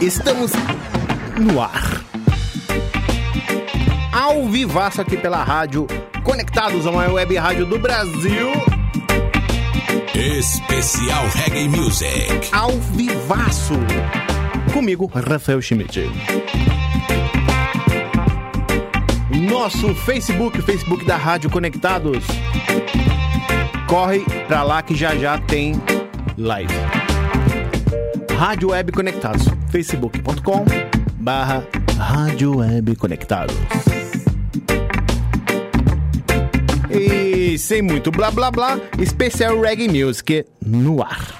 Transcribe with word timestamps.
Estamos 0.00 0.52
no 1.40 1.60
ar. 1.60 2.04
Ao 4.12 4.46
vivaço 4.46 5.00
aqui 5.00 5.16
pela 5.16 5.42
rádio, 5.42 5.88
conectados 6.22 6.86
a 6.86 6.92
maior 6.92 7.14
web 7.14 7.36
rádio 7.36 7.66
do 7.66 7.80
Brasil. 7.80 8.52
Especial 10.14 11.24
Reggae 11.34 11.68
Music. 11.68 12.48
Ao 12.52 12.70
vivaço. 12.70 13.74
Comigo, 14.72 15.06
Rafael 15.06 15.60
Schmidt. 15.60 16.08
Nosso 19.50 19.92
Facebook, 19.96 20.62
Facebook 20.62 21.04
da 21.04 21.16
Rádio 21.16 21.50
Conectados. 21.50 22.24
Corre 23.88 24.20
pra 24.46 24.62
lá 24.62 24.80
que 24.80 24.94
já 24.94 25.16
já 25.16 25.38
tem 25.38 25.74
live. 26.38 26.99
Rádio 28.40 28.70
Web 28.70 28.90
Conectados, 28.92 29.42
facebook.com 29.68 30.64
barra 31.16 31.62
Rádio 31.98 32.56
Web 32.56 32.96
Conectados. 32.96 33.54
E 36.90 37.58
sem 37.58 37.82
muito 37.82 38.10
blá 38.10 38.30
blá 38.30 38.50
blá, 38.50 38.80
especial 38.98 39.60
Reggae 39.60 39.88
Music 39.88 40.46
no 40.64 41.02
ar. 41.02 41.39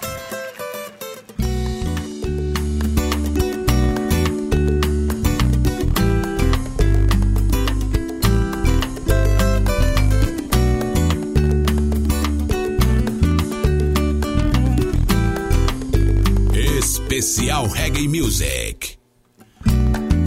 Music. 18.08 18.96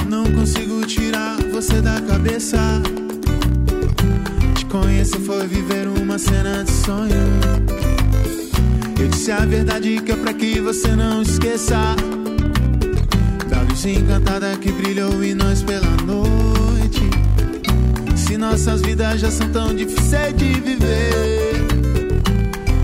Não 0.07 0.25
consigo 0.31 0.85
tirar 0.85 1.37
você 1.51 1.81
da 1.81 1.99
cabeça. 2.01 2.59
Te 4.55 4.65
conhecer 4.65 5.19
foi 5.19 5.47
viver 5.47 5.87
uma 5.87 6.19
cena 6.19 6.63
de 6.63 6.71
sonho. 6.71 7.15
Eu 8.99 9.07
disse 9.07 9.31
a 9.31 9.45
verdade 9.45 9.99
que 10.01 10.11
é 10.11 10.15
pra 10.15 10.33
que 10.33 10.61
você 10.61 10.95
não 10.95 11.21
esqueça. 11.21 11.95
Da 13.49 13.61
luz 13.61 13.85
encantada 13.85 14.55
que 14.57 14.71
brilhou 14.71 15.23
em 15.23 15.33
nós 15.33 15.63
pela 15.63 15.89
noite. 16.05 17.01
Se 18.15 18.37
nossas 18.37 18.81
vidas 18.81 19.19
já 19.19 19.31
são 19.31 19.49
tão 19.49 19.73
difíceis 19.73 20.35
de 20.35 20.53
viver. 20.59 21.65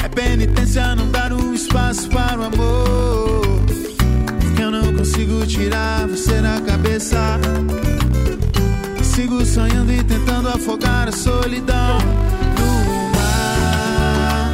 É 0.03 0.07
penitência 0.09 0.95
não 0.95 1.11
dar 1.11 1.31
um 1.31 1.53
espaço 1.53 2.09
para 2.09 2.39
o 2.39 2.43
amor. 2.43 3.18
Não 5.09 5.15
consigo 5.15 5.41
tirar 5.47 6.07
você 6.07 6.39
da 6.39 6.61
cabeça. 6.61 7.39
Sigo 9.01 9.43
sonhando 9.43 9.91
e 9.91 10.03
tentando 10.03 10.49
afogar 10.49 11.07
a 11.07 11.11
solidão. 11.11 11.97
No 12.55 13.09
mar. 13.15 14.53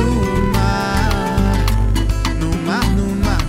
No 0.00 0.10
mar, 0.54 1.10
no 2.40 2.50
mar, 2.64 2.88
no 2.96 3.08
mar. 3.22 3.44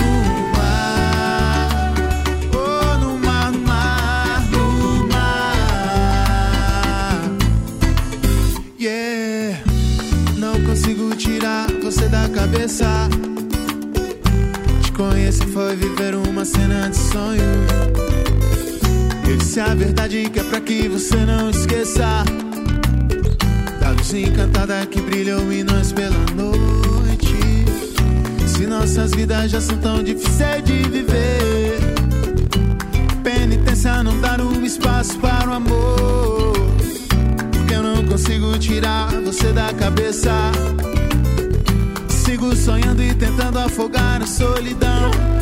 No 0.00 0.12
mar. 0.56 1.92
Oh, 2.54 2.96
no 3.04 3.12
mar, 3.18 3.52
no 3.52 3.60
mar, 3.60 4.40
no 4.50 4.64
mar. 5.08 7.20
Yeah. 8.80 9.60
Não 10.38 10.58
consigo 10.64 11.14
tirar 11.16 11.66
você 11.82 12.08
da 12.08 12.30
cabeça. 12.30 13.10
Te 14.96 15.02
conhecer 15.02 15.46
foi 15.48 15.76
viver 15.76 16.14
uma 16.14 16.42
cena 16.42 16.88
de 16.88 16.96
sonho. 16.96 17.42
Eu 19.28 19.36
disse 19.36 19.60
a 19.60 19.74
verdade 19.74 20.30
que 20.30 20.40
é 20.40 20.42
pra 20.42 20.58
que 20.58 20.88
você 20.88 21.16
não 21.16 21.50
esqueça. 21.50 22.24
Da 23.78 23.90
luz 23.90 24.14
encantada 24.14 24.86
que 24.86 25.02
brilhou 25.02 25.52
em 25.52 25.64
nós 25.64 25.92
pela 25.92 26.16
noite. 26.34 27.36
Se 28.46 28.66
nossas 28.66 29.10
vidas 29.10 29.50
já 29.50 29.60
são 29.60 29.76
tão 29.76 30.02
difíceis 30.02 30.64
de 30.64 30.84
viver. 30.84 31.78
Penitência 33.22 34.02
não 34.02 34.18
dar 34.22 34.40
um 34.40 34.64
espaço 34.64 35.18
para 35.18 35.50
o 35.50 35.52
amor. 35.52 36.54
Porque 37.52 37.74
eu 37.74 37.82
não 37.82 38.02
consigo 38.02 38.58
tirar 38.58 39.10
você 39.20 39.52
da 39.52 39.74
cabeça. 39.74 40.32
Sigo 42.26 42.56
sonhando 42.56 43.00
e 43.04 43.14
tentando 43.14 43.56
afogar 43.60 44.20
a 44.20 44.26
solidão 44.26 45.35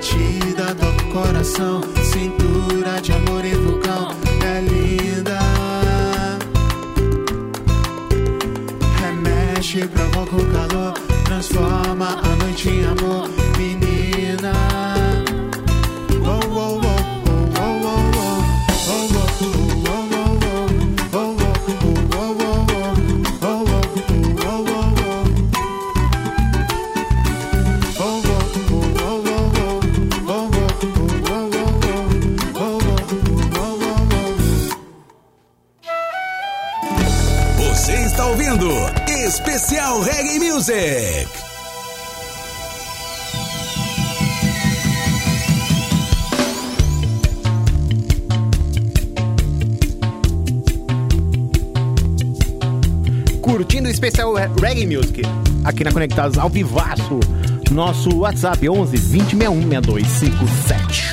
Batida 0.00 0.74
do 0.76 1.12
coração, 1.12 1.82
cintura 2.02 3.02
de 3.02 3.12
amor 3.12 3.44
e 3.44 3.52
vulcão, 3.52 4.08
é 4.42 4.62
linda. 4.62 5.38
Remexe, 8.98 9.86
provoca 9.88 10.29
Conectados 56.00 56.38
ao 56.38 56.48
vivaço. 56.48 57.20
Nosso 57.70 58.20
WhatsApp 58.20 58.66
11 58.66 58.96
20 58.96 59.36
61 59.36 59.60
6257. 59.68 61.09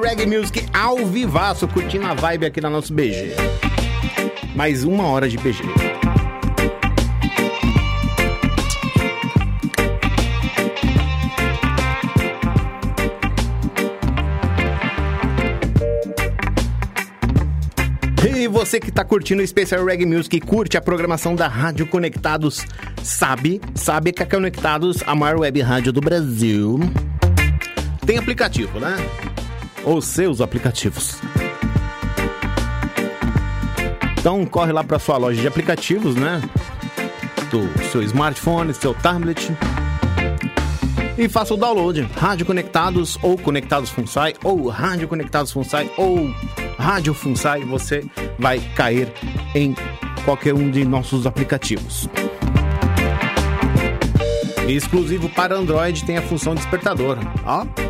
Reggae 0.00 0.24
Music 0.24 0.66
ao 0.72 1.04
vivaço, 1.06 1.68
curtindo 1.68 2.06
a 2.06 2.14
vibe 2.14 2.46
aqui 2.46 2.60
na 2.60 2.70
nosso 2.70 2.92
BG. 2.92 3.34
Mais 4.56 4.82
uma 4.82 5.06
hora 5.06 5.28
de 5.28 5.36
BG. 5.36 5.62
E 18.26 18.48
você 18.48 18.80
que 18.80 18.90
tá 18.90 19.04
curtindo 19.04 19.42
o 19.42 19.46
Special 19.46 19.84
Reggae 19.84 20.06
Music 20.06 20.34
e 20.34 20.40
curte 20.40 20.78
a 20.78 20.80
programação 20.80 21.34
da 21.34 21.46
Rádio 21.46 21.86
Conectados, 21.86 22.64
sabe, 23.02 23.60
sabe 23.74 24.12
que 24.12 24.22
a 24.22 24.26
Conectados, 24.26 25.02
a 25.06 25.14
maior 25.14 25.40
web 25.40 25.60
rádio 25.60 25.92
do 25.92 26.00
Brasil, 26.00 26.80
tem 28.06 28.16
aplicativo, 28.16 28.80
né? 28.80 28.96
Ou 29.84 30.00
seus 30.00 30.40
aplicativos. 30.40 31.20
Então 34.18 34.44
corre 34.44 34.70
lá 34.70 34.84
para 34.84 34.98
sua 34.98 35.16
loja 35.16 35.40
de 35.40 35.48
aplicativos, 35.48 36.14
né? 36.14 36.42
Do 37.50 37.88
seu 37.90 38.02
smartphone, 38.02 38.74
seu 38.74 38.92
tablet. 38.92 39.50
E 41.16 41.28
faça 41.28 41.54
o 41.54 41.56
download. 41.56 42.08
Rádio 42.16 42.44
Conectados 42.44 43.18
ou 43.22 43.38
Conectados 43.38 43.90
Funsai 43.90 44.34
ou 44.44 44.68
Rádio 44.68 45.08
Conectados 45.08 45.52
Funsai 45.52 45.90
ou 45.96 46.30
Rádio 46.78 47.14
Funsai, 47.14 47.60
você 47.64 48.04
vai 48.38 48.58
cair 48.74 49.12
em 49.54 49.74
qualquer 50.24 50.54
um 50.54 50.70
de 50.70 50.84
nossos 50.84 51.26
aplicativos. 51.26 52.08
Exclusivo 54.68 55.28
para 55.30 55.56
Android 55.56 56.04
tem 56.04 56.16
a 56.16 56.22
função 56.22 56.54
despertador. 56.54 57.18
Ó. 57.44 57.89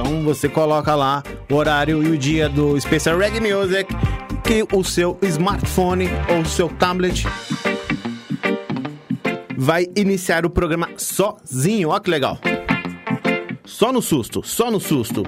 Então 0.00 0.22
você 0.22 0.48
coloca 0.48 0.94
lá 0.94 1.24
o 1.50 1.54
horário 1.56 2.00
e 2.04 2.10
o 2.10 2.16
dia 2.16 2.48
do 2.48 2.80
Special 2.80 3.18
Reggae 3.18 3.40
Music 3.40 3.92
que 4.44 4.64
o 4.72 4.84
seu 4.84 5.18
smartphone 5.22 6.08
ou 6.32 6.44
seu 6.44 6.68
tablet 6.68 7.26
vai 9.56 9.88
iniciar 9.96 10.46
o 10.46 10.50
programa 10.50 10.88
sozinho. 10.96 11.88
Ó 11.88 11.98
que 11.98 12.08
legal. 12.08 12.38
Só 13.64 13.92
no 13.92 14.00
susto, 14.00 14.40
só 14.44 14.70
no 14.70 14.78
susto. 14.78 15.24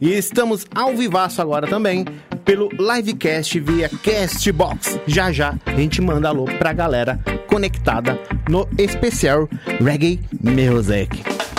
E 0.00 0.10
estamos 0.10 0.64
ao 0.74 0.96
vivaço 0.96 1.42
agora 1.42 1.66
também 1.66 2.06
pelo 2.46 2.70
livecast 2.70 3.60
via 3.60 3.90
Castbox. 3.90 4.98
Já 5.06 5.30
já 5.30 5.54
a 5.66 5.72
gente 5.72 6.00
manda 6.00 6.30
alô 6.30 6.46
pra 6.46 6.72
galera 6.72 7.20
conectada 7.46 8.18
no 8.48 8.66
especial 8.78 9.46
Reggae 9.78 10.18
Music. 10.42 11.49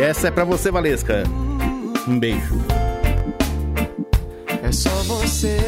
E 0.00 0.02
essa 0.02 0.28
é 0.28 0.30
pra 0.30 0.44
você, 0.44 0.70
Valesca. 0.70 1.24
Um 2.08 2.18
beijo. 2.18 2.54
É 4.62 4.72
só 4.72 4.88
você 5.02 5.58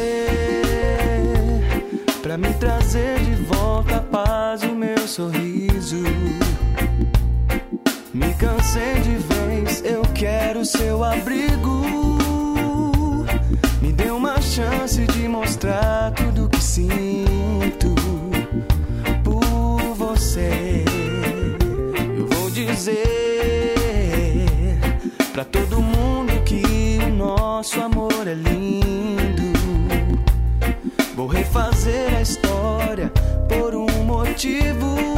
pra 2.23 2.35
me 2.35 2.51
trazer 2.55 3.19
de 3.19 3.35
volta 3.43 3.97
a 3.97 4.01
paz 4.01 4.63
o 4.63 4.73
meu 4.73 5.07
sorriso. 5.07 6.01
Me 8.11 8.33
cansei 8.33 9.01
de 9.01 9.17
vez, 9.17 9.83
eu 9.85 10.01
quero 10.15 10.65
seu 10.65 11.03
abrigo. 11.03 11.83
Me 13.83 13.93
dê 13.93 14.09
uma 14.09 14.41
chance 14.41 15.05
de 15.05 15.27
mostrar 15.27 16.11
tudo 16.13 16.49
que 16.49 16.59
sinto 16.59 17.32
nosso 27.63 27.79
amor 27.79 28.27
é 28.27 28.33
lindo. 28.33 29.53
Vou 31.15 31.27
refazer 31.27 32.13
a 32.13 32.21
história 32.21 33.09
por 33.47 33.73
um 33.73 34.03
motivo. 34.03 35.12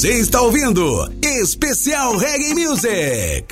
Você 0.00 0.12
está 0.12 0.40
ouvindo 0.40 1.12
Especial 1.22 2.16
Reggae 2.16 2.54
Music. 2.54 3.44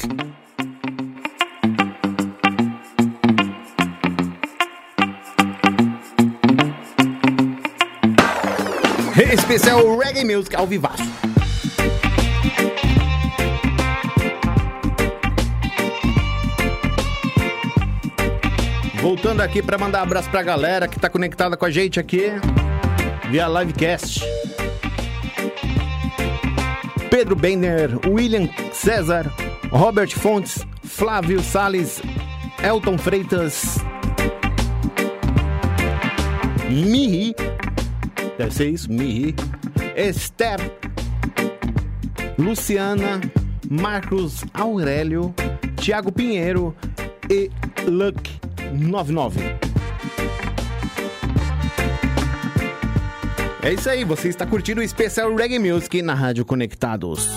Especial 9.31 9.99
Reggae 9.99 10.25
Music 10.25 10.57
ao 10.57 10.67
vivaço. 10.67 11.03
Voltando 19.03 19.43
aqui 19.43 19.61
para 19.61 19.77
mandar 19.77 19.99
um 19.99 20.03
abraço 20.05 20.31
pra 20.31 20.43
galera 20.43 20.89
que 20.89 20.99
tá 20.99 21.11
conectada 21.11 21.59
com 21.59 21.67
a 21.67 21.71
gente 21.71 22.01
aqui 22.01 22.33
via 23.31 23.47
livecast. 23.47 24.38
Pedro 27.19 27.35
Bender, 27.35 27.99
William 28.07 28.49
César, 28.73 29.27
Robert 29.73 30.15
Fontes, 30.15 30.65
Flávio 30.85 31.43
Sales, 31.43 32.01
Elton 32.63 32.97
Freitas, 32.97 33.79
Mihi, 36.71 37.35
deve 38.39 38.55
ser 38.55 38.71
isso, 38.71 38.93
Mihi, 38.93 39.35
Esther, 39.97 40.61
Luciana, 42.39 43.21
Marcos 43.69 44.45
Aurélio, 44.55 45.35
Tiago 45.81 46.13
Pinheiro 46.13 46.73
e 47.29 47.51
Luck 47.89 48.31
99. 48.73 49.68
É 53.61 53.73
isso 53.73 53.91
aí, 53.91 54.05
você 54.05 54.29
está 54.29 54.47
curtindo 54.47 54.81
o 54.81 54.85
especial 54.85 55.35
Reggae 55.35 55.59
Music 55.59 56.01
na 56.01 56.15
Rádio 56.15 56.45
Conectados. 56.45 57.29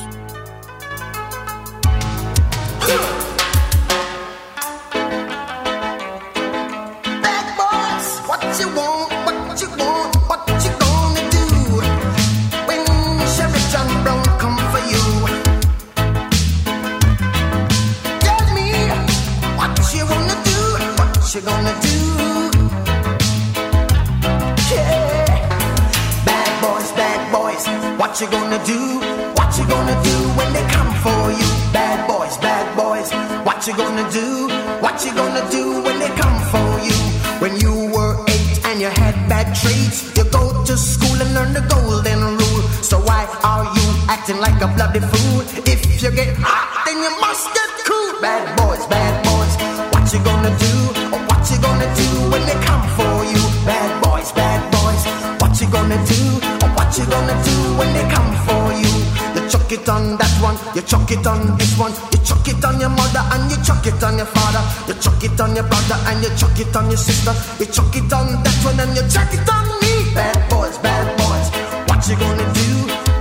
It 66.62 66.76
on 66.76 66.88
your 66.90 66.98
sister, 66.98 67.34
you 67.60 67.66
chuck 67.66 67.96
it 67.96 68.14
on 68.14 68.28
that 68.44 68.58
one 68.64 68.80
and 68.80 68.94
you 68.96 69.02
chuck 69.10 69.34
it 69.34 69.48
on 69.50 69.66
me. 69.82 70.14
Bad 70.14 70.38
boys, 70.50 70.78
bad 70.78 71.08
boys, 71.18 71.48
what 71.90 72.02
you 72.08 72.16
gonna 72.16 72.48
do? 72.54 72.70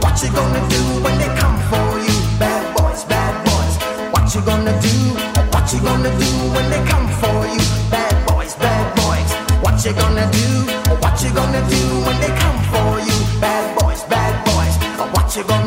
What 0.05 0.17
you 0.23 0.31
gonna 0.31 0.63
do 0.69 0.81
when 1.01 1.17
they 1.17 1.31
come 1.41 1.59
for 1.73 1.89
you? 2.05 2.17
Bad 2.39 2.65
boys, 2.77 3.05
bad 3.05 3.35
boys, 3.49 3.75
what 4.13 4.29
you 4.35 4.41
gonna 4.45 4.75
do? 4.85 4.97
What 5.53 5.73
you 5.73 5.81
gonna 5.81 6.13
do 6.21 6.31
when 6.55 6.67
they 6.69 6.83
come 6.85 7.09
for 7.21 7.39
you? 7.49 7.65
Bad 7.89 8.15
boys, 8.29 8.55
bad 8.61 8.87
boys, 9.01 9.31
what 9.65 9.77
you 9.85 9.93
gonna 9.95 10.27
do? 10.31 10.49
What 11.01 11.17
you 11.25 11.31
gonna 11.33 11.63
do 11.71 11.83
when 12.05 12.17
they 12.21 12.33
come 12.37 12.61
for 12.73 12.91
you? 13.01 13.19
Bad 13.41 13.65
boys, 13.81 14.03
bad 14.05 14.35
boys, 14.45 14.75
what 15.15 15.29
you 15.37 15.45
gonna 15.45 15.60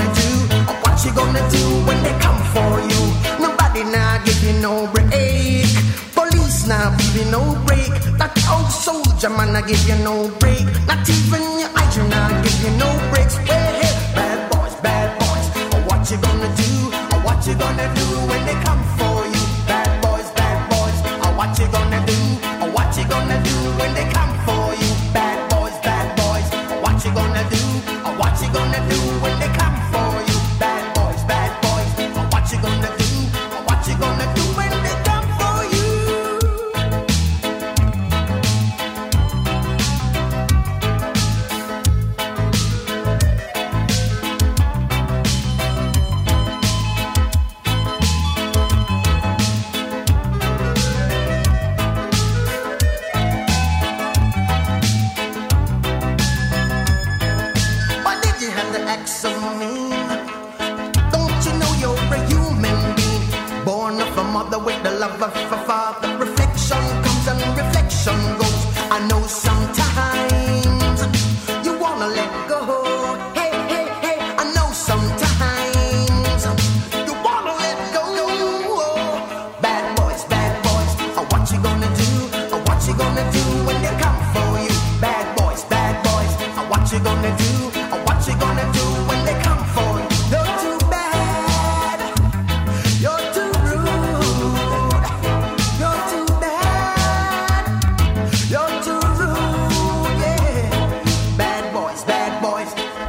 soldier 9.24 9.38
man 9.38 9.56
I 9.56 9.62
give 9.66 9.88
you 9.88 9.96
no 10.04 10.28
break. 10.40 10.66
Not 10.88 11.08
even 11.10 11.53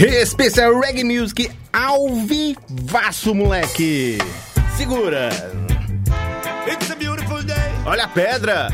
Especial 0.00 0.78
Reggae 0.78 1.02
Music 1.02 1.50
ao 1.72 2.14
vivaço, 2.14 3.34
moleque. 3.34 4.18
Segura. 4.76 5.28
Olha 7.84 8.04
a 8.04 8.08
pedra. 8.08 8.68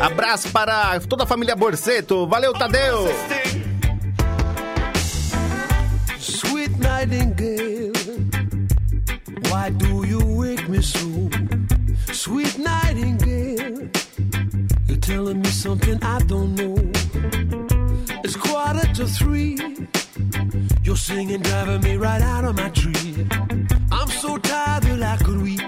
Abraço 0.00 0.48
para 0.48 0.98
toda 1.00 1.24
a 1.24 1.26
família 1.26 1.54
Borseto. 1.54 2.26
Valeu, 2.26 2.54
Tadeu. 2.54 3.06
Sweet 6.18 6.78
Nightingale, 6.78 7.92
why 9.50 9.70
do 9.72 10.06
you 10.06 10.20
wake 10.38 10.66
me 10.70 10.82
so? 10.82 11.28
Sweet 12.14 12.58
Nightingale, 12.58 13.90
you're 14.88 15.00
telling 15.00 15.40
me 15.40 15.48
something 15.50 15.98
I 16.02 16.18
don't 16.24 16.54
know. 16.54 16.81
To 19.02 19.08
three. 19.08 19.58
You're 20.84 20.96
singing, 20.96 21.40
driving 21.40 21.82
me 21.82 21.96
right 21.96 22.22
out 22.22 22.44
of 22.44 22.54
my 22.54 22.68
tree. 22.68 23.26
I'm 23.90 24.08
so 24.08 24.38
tired 24.38 24.84
that 24.84 25.02
I 25.02 25.16
could 25.24 25.42
weep 25.42 25.60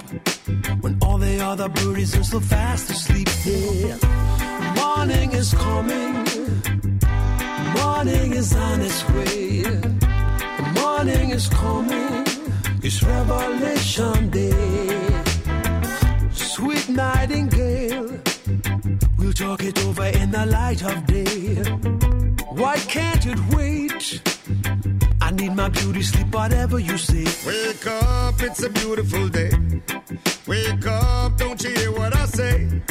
when 0.81 0.97
all 1.03 1.19
the 1.19 1.41
other 1.41 1.69
birdies 1.69 2.17
are 2.17 2.23
so 2.23 2.39
fast 2.39 2.91
asleep. 2.91 3.29
Yeah, 3.45 3.97
morning 4.77 5.33
is 5.33 5.53
coming. 5.53 6.15
Morning 7.75 8.35
is 8.35 8.55
on 8.55 8.81
its 8.81 9.03
way. 9.11 9.65
Morning 10.81 11.31
is 11.31 11.49
coming. 11.49 12.25
It's 12.85 13.03
Revelation 13.03 14.31
Day. 14.31 15.23
Sweet 16.31 16.89
nightingale, 16.89 18.11
we'll 19.19 19.33
talk 19.33 19.65
it 19.65 19.77
over 19.87 20.05
in 20.05 20.31
the 20.31 20.47
light 20.47 20.85
of 20.85 21.05
day. 21.07 22.24
Why 22.51 22.77
can't 22.77 23.27
it 23.27 23.39
wait? 23.55 24.23
I 25.21 25.31
need 25.31 25.55
my 25.55 25.69
beauty 25.69 26.03
sleep, 26.03 26.33
whatever 26.35 26.79
you 26.79 26.99
say. 26.99 27.25
Wake 27.47 27.87
up, 27.87 28.41
it's 28.43 28.63
a 28.63 28.71
beautiful 28.71 29.29
day. 29.29 29.51
Wake 30.47 30.87
up, 30.87 31.37
don't 31.37 31.63
you 31.63 31.71
hear 31.71 31.93
what 31.93 32.17
I 32.17 32.27
say? 32.27 32.83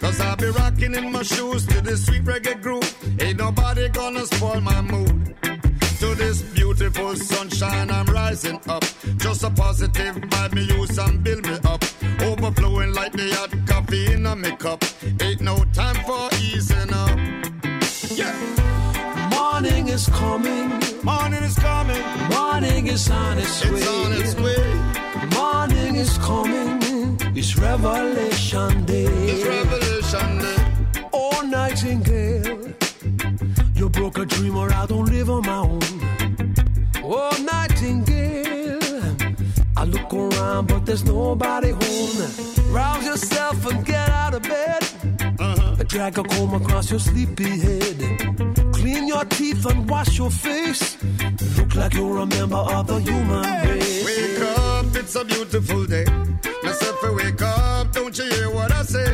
Cause 0.00 0.20
I'll 0.20 0.36
be 0.36 0.48
rocking 0.48 0.94
in 0.94 1.12
my 1.12 1.22
shoes 1.22 1.66
to 1.66 1.80
this 1.80 2.06
sweet 2.06 2.24
reggae 2.24 2.60
groove. 2.62 3.20
Ain't 3.20 3.38
nobody 3.38 3.88
gonna 3.88 4.26
spoil 4.26 4.60
my 4.60 4.80
mood. 4.80 5.34
To 6.00 6.14
this 6.14 6.42
beautiful 6.42 7.14
sunshine, 7.16 7.90
I'm 7.90 8.06
rising 8.06 8.60
up. 8.68 8.84
Just 9.18 9.44
a 9.44 9.50
positive 9.50 10.16
vibe, 10.16 10.54
me 10.54 10.62
use 10.62 10.96
and 10.98 11.22
build 11.22 11.46
me 11.46 11.58
up. 11.64 11.84
Overflowing 12.20 12.94
like 12.94 13.12
the 13.12 13.28
hot 13.34 13.50
coffee 13.66 14.12
in 14.12 14.26
a 14.26 14.56
cup. 14.56 14.82
Ain't 15.20 15.40
no 15.40 15.64
time 15.72 15.96
for 16.06 16.28
easing 16.36 16.92
up. 16.92 17.09
Morning 19.62 19.88
is 19.88 20.08
coming. 20.08 20.68
Morning 21.02 21.42
is 21.42 21.54
coming. 21.58 22.02
Morning 22.30 22.86
is 22.86 23.10
on 23.10 23.36
its 23.36 23.62
way. 23.66 23.76
It's 23.76 23.88
on 23.88 24.12
its 24.12 24.34
way. 24.36 25.36
Morning 25.36 25.96
is 25.96 26.16
coming. 26.16 27.18
It's 27.36 27.58
Revelation 27.58 28.86
Day. 28.86 29.04
It's 29.04 29.44
Revelation 29.44 30.38
Day. 30.38 31.08
Oh, 31.12 31.42
Nightingale, 31.42 32.72
you 33.74 33.90
broke 33.90 34.16
a 34.16 34.24
dream 34.24 34.56
or 34.56 34.72
I 34.72 34.86
don't 34.86 35.10
live 35.12 35.28
on 35.28 35.42
my 35.42 35.58
own. 35.58 35.80
Oh, 37.04 37.36
Nightingale, 37.52 38.80
I 39.76 39.84
look 39.84 40.14
around 40.14 40.68
but 40.68 40.86
there's 40.86 41.04
nobody 41.04 41.72
home. 41.72 42.72
Rouse 42.72 43.04
yourself 43.04 43.66
and 43.66 43.84
get 43.84 44.08
out 44.08 44.32
of 44.32 44.42
bed. 44.42 44.82
Uh-huh. 45.38 45.84
Drag 45.86 46.16
a 46.16 46.22
comb 46.22 46.54
across 46.54 46.90
your 46.90 47.00
sleepy 47.00 47.58
head. 47.58 48.59
Clean 48.90 49.06
your 49.06 49.24
teeth 49.26 49.64
and 49.66 49.88
wash 49.88 50.18
your 50.18 50.30
face. 50.30 50.96
Look 51.56 51.76
like 51.76 51.94
you're 51.94 52.18
a 52.18 52.26
member 52.26 52.56
of 52.56 52.88
the 52.88 52.98
human 52.98 53.42
race. 53.68 54.04
Wake 54.04 54.58
up, 54.58 54.96
it's 54.96 55.14
a 55.14 55.24
beautiful 55.24 55.86
day. 55.86 56.04
Myself, 56.64 57.00
wake 57.14 57.40
up, 57.40 57.92
don't 57.92 58.18
you 58.18 58.24
hear 58.24 58.50
what 58.50 58.72
I 58.72 58.82
say? 58.82 59.12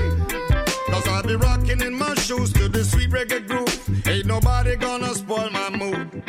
Cause 0.88 1.06
I'll 1.08 1.22
be 1.22 1.36
rocking 1.36 1.82
in 1.82 1.92
my 1.92 2.14
shoes 2.14 2.54
to 2.54 2.70
the 2.70 2.84
sweet 2.84 3.10
reggae 3.10 3.46
groove. 3.46 4.06
Ain't 4.08 4.24
nobody 4.24 4.76
gonna 4.76 5.14
spoil 5.14 5.50
my 5.50 5.68
mood. 5.68 6.22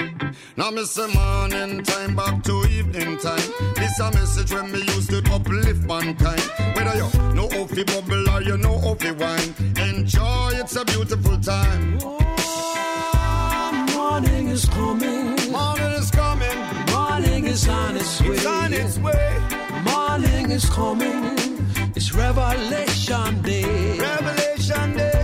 Now 0.58 0.70
me 0.72 0.84
say 0.84 1.08
morning 1.14 1.84
time 1.84 2.18
back 2.18 2.44
to 2.44 2.66
evening 2.70 3.18
time. 3.18 3.50
This 3.76 3.98
a 4.00 4.12
message 4.12 4.52
when 4.52 4.74
me 4.74 4.80
used 4.80 5.10
to 5.12 5.24
uplift 5.32 5.84
mankind. 5.84 6.42
Whether 6.76 6.98
you 6.98 7.34
know 7.34 7.48
how 7.50 7.66
fi 7.66 7.84
bubble 7.86 8.30
or 8.30 8.42
you 8.42 8.58
know 8.58 8.78
how 8.78 8.96
fi 8.96 9.12
wine, 9.12 9.54
enjoy. 9.90 10.52
It's 10.56 10.76
a 10.76 10.84
beautiful 10.84 11.40
time. 11.40 11.98
Oh, 12.02 12.18
morning 14.20 14.48
is 14.48 14.66
coming. 14.66 15.36
Morning 15.52 15.94
is 15.94 16.10
coming. 16.10 16.58
Morning 16.92 17.46
is 17.46 17.68
on 17.68 17.96
its 17.96 18.20
way. 18.22 18.30
It's 18.30 18.46
on 18.48 18.74
its 18.74 18.98
way. 18.98 19.30
Morning 19.86 20.50
is 20.50 20.66
coming. 20.70 21.24
It's 21.96 22.12
Revelation 22.14 23.42
Day. 23.44 23.98
Revelation 24.00 24.98
Day. 24.98 25.24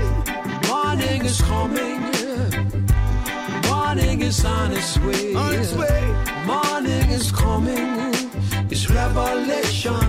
Morning 0.70 1.26
is 1.26 1.42
coming. 1.42 2.02
Morning 3.68 4.22
is 4.22 4.46
on 4.46 4.72
its 4.74 5.00
way. 5.00 5.34
On 5.34 5.54
its 5.56 5.74
way. 5.74 6.02
Morning 6.46 7.10
is 7.18 7.32
coming. 7.32 8.14
It's 8.70 8.90
Revelation 8.92 10.03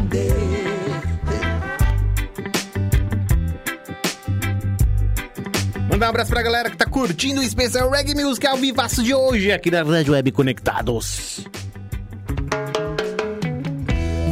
Mandar 6.05 6.09
um 6.09 6.11
abraço 6.11 6.31
pra 6.33 6.43
galera 6.43 6.69
que 6.69 6.77
tá 6.77 6.85
curtindo 6.85 7.41
o 7.41 7.43
especial 7.43 7.89
Reggae 7.89 8.15
Music 8.15 8.47
ao 8.47 8.59
vivaço 8.59 9.03
de 9.03 9.15
hoje 9.15 9.51
aqui 9.51 9.71
na 9.71 9.83
Rádio 9.83 10.13
Web 10.13 10.33
Conectados. 10.33 11.47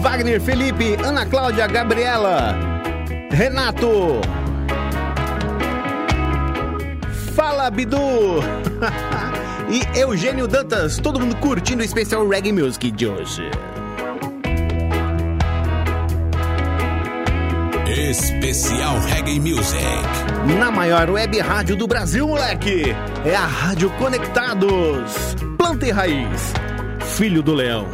Wagner, 0.03 0.39
Felipe, 0.43 0.99
Ana 1.03 1.25
Cláudia, 1.25 1.67
Gabriela, 1.67 2.55
Renato. 3.31 4.21
Fala, 7.35 7.71
Bidu. 7.71 7.97
e 9.73 9.99
Eugênio 9.99 10.47
Dantas, 10.47 10.99
todo 10.99 11.19
mundo 11.19 11.37
curtindo 11.37 11.81
o 11.81 11.85
especial 11.87 12.29
Reggae 12.29 12.53
Music 12.53 12.91
de 12.91 13.07
hoje. 13.07 13.51
Especial 17.95 18.99
Reggae 19.01 19.39
Music. 19.39 19.85
Na 20.59 20.71
maior 20.71 21.11
web 21.11 21.39
rádio 21.41 21.77
do 21.77 21.87
Brasil, 21.87 22.27
moleque. 22.27 22.85
É 23.23 23.37
a 23.37 23.45
Rádio 23.45 23.91
Conectados. 23.99 25.37
Planta 25.59 25.87
e 25.87 25.91
raiz. 25.91 26.55
Filho 27.19 27.43
do 27.43 27.53
Leão. 27.53 27.87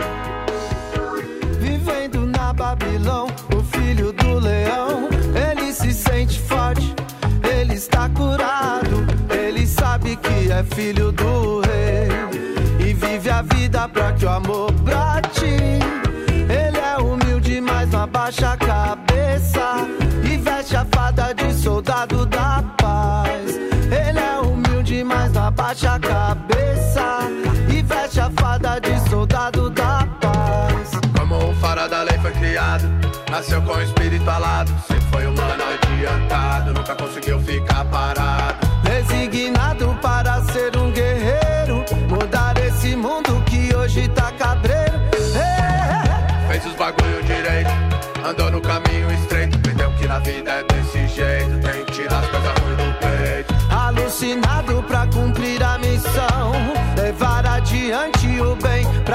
Vivendo 1.59 2.27
na 2.27 2.53
Babilão, 2.53 3.27
o 3.53 3.77
filho 3.77 4.13
do 4.13 4.39
leão, 4.39 5.09
ele 5.35 5.73
se 5.73 5.93
sente 5.93 6.39
forte, 6.43 6.95
ele 7.43 7.75
está 7.75 8.09
curado, 8.11 9.05
ele 9.29 9.67
sabe 9.67 10.15
que 10.15 10.53
é 10.53 10.63
filho 10.77 11.11
do 11.11 11.61
rei 11.63 12.89
e 12.89 12.95
vive 12.95 13.31
a 13.31 13.43
vida 13.43 13.89
pra 13.89 14.13
que 14.13 14.25
o 14.25 14.29
amor 14.29 14.71
brate. 14.71 15.45
Ele 15.45 16.79
é 16.79 16.97
humilde, 16.99 17.61
mas 17.61 17.91
não 17.91 18.03
abaixa 18.03 18.53
a 18.53 18.57
cabeça 18.57 19.08
soldado 21.99 22.27
da 22.27 22.63
paz. 22.77 23.57
Ele 23.91 24.19
é 24.19 24.39
humilde, 24.39 25.03
mas 25.03 25.33
não 25.33 25.47
abaixa 25.47 25.95
a 25.95 25.99
cabeça 25.99 27.29
e 27.69 27.83
veste 27.83 28.21
a 28.21 28.31
fada 28.31 28.79
de 28.79 29.11
soldado 29.11 29.69
da 29.71 30.07
paz. 30.21 30.93
Como 31.19 31.51
o 31.51 31.55
fara 31.57 31.89
da 31.89 32.03
lei 32.03 32.17
foi 32.19 32.31
criado, 32.33 32.85
nasceu 33.31 33.61
com 33.63 33.73
o 33.73 33.83
espírito 33.83 34.29
alado. 34.31 34.71
Sempre 34.87 35.07
foi 35.11 35.27
humano 35.27 35.65
adiantado, 35.75 36.73
nunca 36.73 36.95
conseguiu 36.95 37.41
ficar 37.41 37.85
parado. 37.87 38.59
Designado 38.85 39.99
para 40.01 40.41
ser 40.45 40.77
um 40.77 40.93
guerreiro, 40.93 41.85
mudar 42.09 42.57
esse 42.59 42.95
mundo 42.95 43.43
que 43.47 43.75
hoje 43.75 44.07
tá 44.09 44.31
cabreiro. 44.39 44.99
É, 45.35 46.47
Fez 46.47 46.65
os 46.65 46.75
bagulho 46.75 47.23
direito, 47.25 47.71
andou 48.25 48.51
no 48.53 48.61
caminho 48.61 49.13
estreito. 49.15 49.59
Entendeu 49.59 49.91
que 49.93 50.07
na 50.07 50.19
vida 50.21 50.51
é 50.51 50.63
desse 50.63 51.07
jeito, 51.09 51.58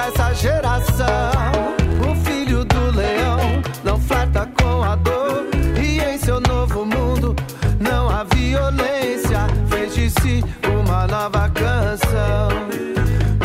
essa 0.08 0.34
geração. 0.34 1.74
O 2.08 2.14
filho 2.24 2.64
do 2.64 2.90
leão 2.90 3.62
não 3.82 3.98
flerta 3.98 4.48
com 4.60 4.82
a 4.82 4.96
dor. 4.96 5.46
E 5.80 6.00
em 6.00 6.18
seu 6.18 6.40
novo 6.40 6.84
mundo 6.84 7.34
não 7.80 8.10
há 8.10 8.24
violência. 8.24 9.46
Fez 9.68 9.94
de 9.94 10.10
si 10.10 10.44
uma 10.68 11.06
nova 11.06 11.48
canção. 11.50 12.48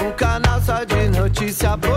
Um 0.06 0.12
canal 0.12 0.62
só 0.62 0.84
de 0.84 1.10
notícia 1.17 1.78
boa. 1.78 1.88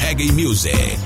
Reggae 0.00 0.32
Music. 0.32 0.98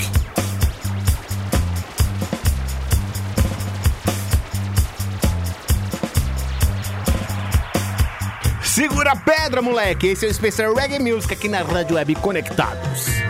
Segura 8.62 9.12
a 9.12 9.16
pedra, 9.16 9.60
moleque. 9.60 10.06
Esse 10.08 10.24
é 10.24 10.28
o 10.28 10.30
especial 10.30 10.74
Reggae 10.74 10.98
Music 10.98 11.32
aqui 11.32 11.48
na 11.48 11.62
Rádio 11.62 11.96
Web 11.96 12.14
Conectados. 12.16 13.23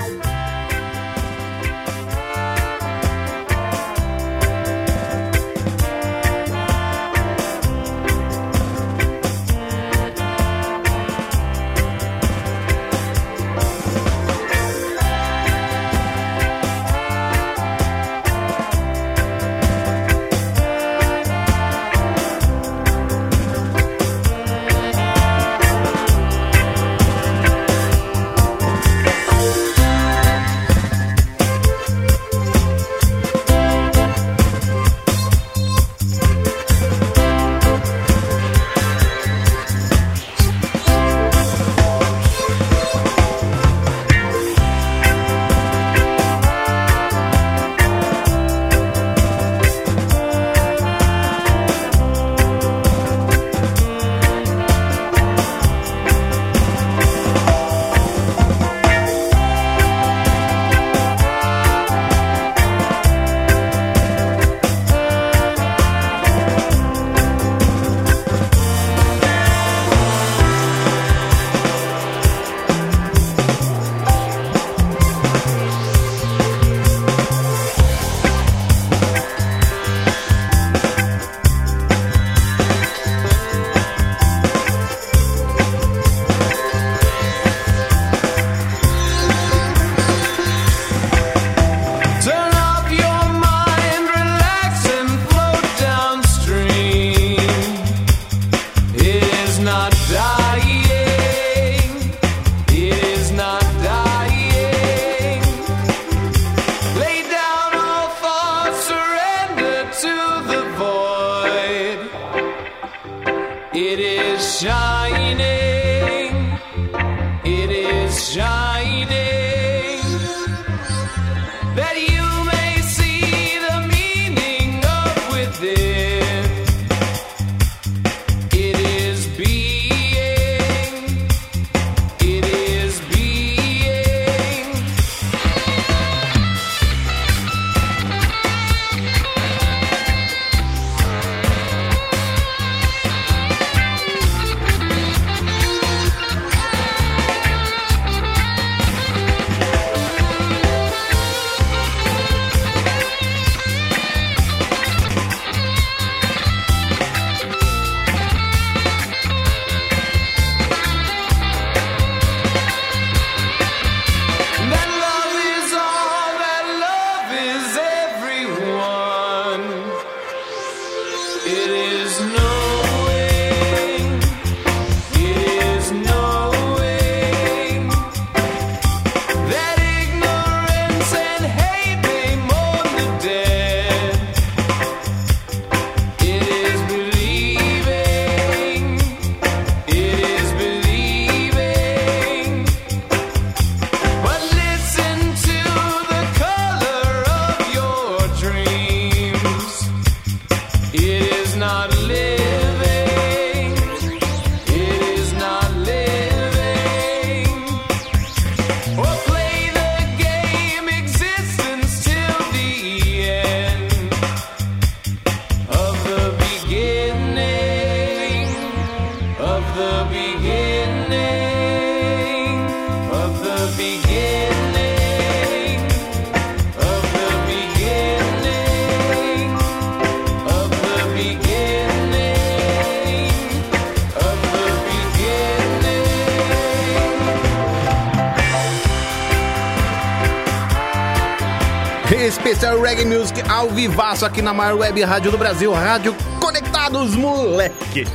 Vivaço 243.74 244.24
aqui 244.24 244.40
na 244.40 244.54
maior 244.54 244.78
web 244.78 245.02
rádio 245.02 245.32
do 245.32 245.36
Brasil, 245.36 245.72
Rádio 245.72 246.14
Conectados, 246.40 247.16
moleque. 247.16 248.06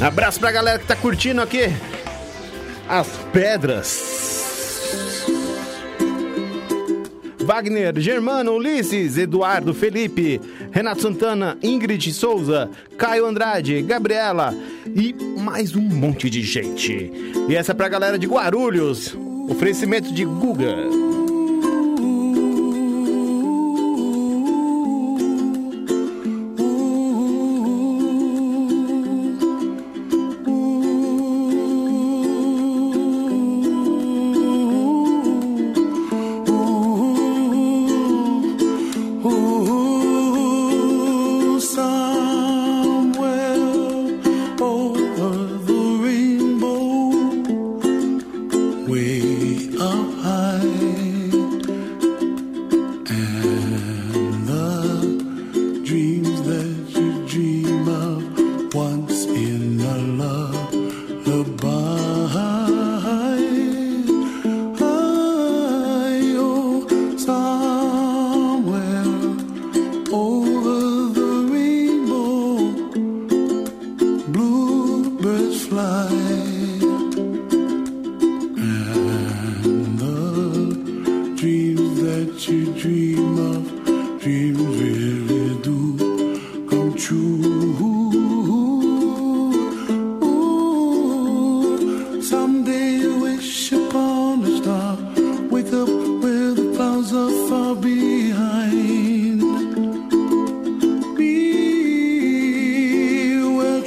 Abraço 0.00 0.38
pra 0.38 0.52
galera 0.52 0.78
que 0.78 0.86
tá 0.86 0.94
curtindo 0.96 1.42
aqui 1.42 1.64
as 2.88 3.08
pedras. 3.32 4.22
Wagner, 7.40 7.98
Germano, 7.98 8.52
Ulisses, 8.52 9.18
Eduardo, 9.18 9.74
Felipe, 9.74 10.40
Renato 10.70 11.02
Santana, 11.02 11.58
Ingrid 11.60 12.12
Souza, 12.12 12.70
Caio 12.96 13.26
Andrade, 13.26 13.82
Gabriela 13.82 14.54
e 14.86 15.12
mais 15.40 15.74
um 15.74 15.82
monte 15.82 16.30
de 16.30 16.42
gente. 16.42 17.12
E 17.48 17.56
essa 17.56 17.72
é 17.72 17.74
pra 17.74 17.88
galera 17.88 18.16
de 18.16 18.28
Guarulhos. 18.28 19.16
Oferecimento 19.48 20.14
de 20.14 20.24
Guga. 20.24 21.01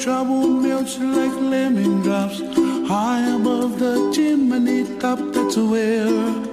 trouble 0.05 0.47
melts 0.47 0.99
like 0.99 1.33
lemon 1.41 2.03
drops 2.03 2.39
high 2.87 3.25
above 3.35 3.79
the 3.79 4.11
chimney 4.13 4.83
top. 4.99 5.17
That's 5.33 5.57
where 5.57 6.44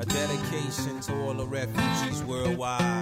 A 0.00 0.04
dedication 0.06 1.00
to 1.02 1.22
all 1.22 1.34
the 1.34 1.46
refugees 1.46 2.24
worldwide. 2.24 2.95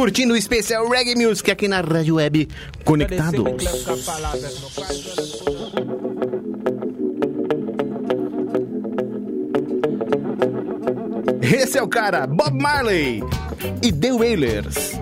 Curtindo 0.00 0.32
o 0.32 0.36
especial 0.36 0.88
Reggae 0.88 1.14
Music 1.14 1.50
aqui 1.50 1.68
na 1.68 1.82
Rádio 1.82 2.14
Web 2.14 2.48
Conectados. 2.86 3.62
Esse 11.42 11.76
é 11.76 11.82
o 11.82 11.88
cara, 11.88 12.26
Bob 12.26 12.58
Marley 12.58 13.22
e 13.82 13.92
The 13.92 14.12
Wailers. 14.14 14.98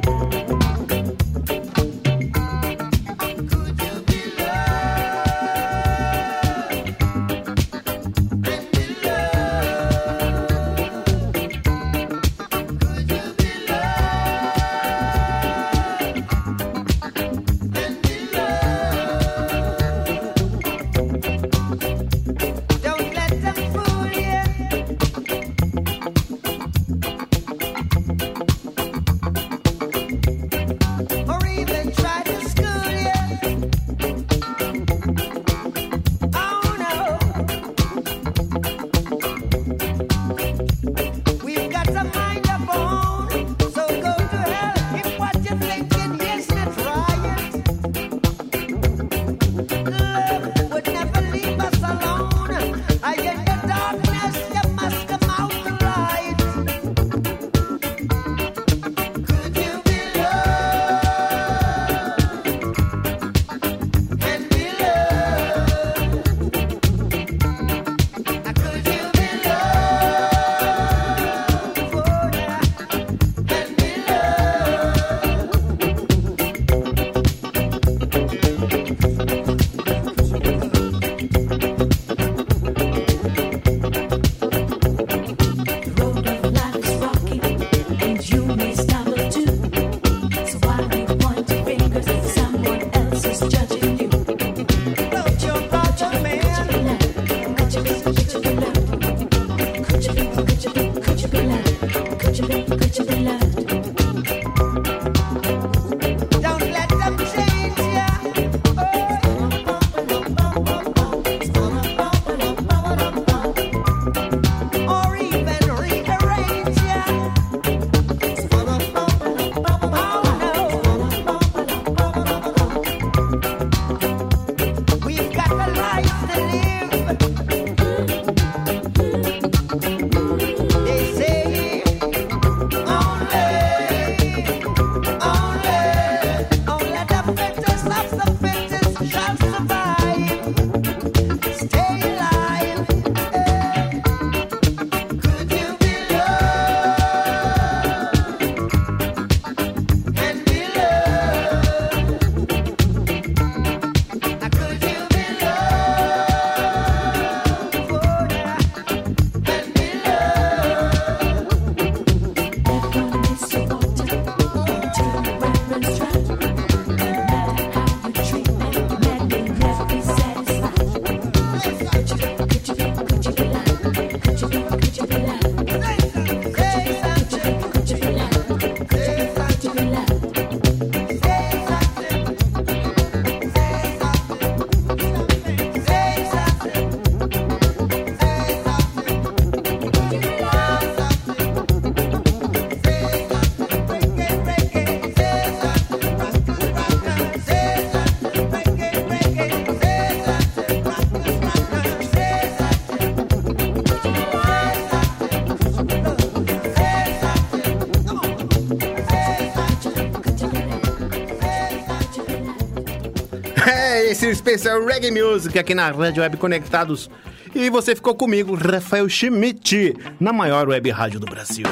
Especial 214.49 214.82
Reggae 214.82 215.11
Music 215.11 215.59
aqui 215.59 215.74
na 215.74 215.90
Rádio 215.90 216.22
Web 216.22 216.38
Conectados. 216.38 217.11
E 217.55 217.68
você 217.68 217.94
ficou 217.94 218.14
comigo, 218.14 218.55
Rafael 218.55 219.07
Schmidt, 219.07 219.94
na 220.18 220.32
maior 220.32 220.66
web 220.68 220.88
rádio 220.90 221.20
do 221.20 221.26
Brasil. 221.26 221.66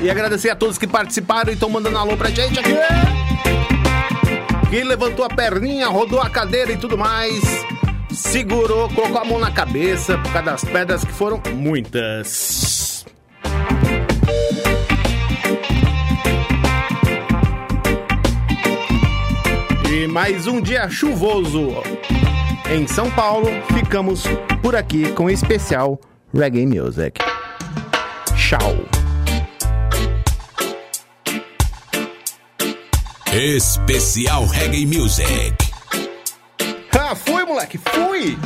E 0.00 0.10
agradecer 0.10 0.50
a 0.50 0.56
todos 0.56 0.76
que 0.76 0.86
participaram 0.86 1.50
e 1.50 1.54
estão 1.54 1.70
mandando 1.70 1.96
alô 1.96 2.14
pra 2.14 2.28
gente 2.28 2.58
aqui. 2.58 2.74
Que 4.68 4.84
levantou 4.84 5.24
a 5.24 5.28
perninha, 5.30 5.88
rodou 5.88 6.20
a 6.20 6.28
cadeira 6.28 6.72
e 6.72 6.76
tudo 6.76 6.98
mais. 6.98 7.42
Segurou, 8.12 8.90
colocou 8.90 9.18
a 9.18 9.24
mão 9.24 9.38
na 9.38 9.50
cabeça 9.50 10.18
por 10.18 10.30
causa 10.30 10.50
das 10.50 10.64
pedras 10.64 11.04
que 11.04 11.12
foram 11.12 11.40
muitas. 11.54 12.67
Mais 20.20 20.48
um 20.48 20.60
dia 20.60 20.90
chuvoso 20.90 21.68
em 22.68 22.88
São 22.88 23.08
Paulo. 23.08 23.46
Ficamos 23.72 24.24
por 24.60 24.74
aqui 24.74 25.12
com 25.12 25.26
o 25.26 25.30
especial 25.30 25.96
Reggae 26.34 26.66
Music. 26.66 27.20
Tchau. 28.34 28.74
Especial 33.32 34.44
Reggae 34.46 34.86
Music. 34.86 35.54
Ah, 36.98 37.14
fui, 37.14 37.44
moleque, 37.44 37.78
fui! 37.78 38.36